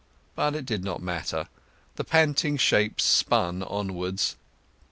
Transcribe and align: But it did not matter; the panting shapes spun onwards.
But 0.33 0.55
it 0.55 0.65
did 0.65 0.83
not 0.83 0.99
matter; 0.99 1.47
the 1.95 2.03
panting 2.03 2.57
shapes 2.57 3.03
spun 3.03 3.61
onwards. 3.61 4.35